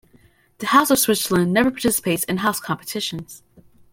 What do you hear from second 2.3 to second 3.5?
house competitions.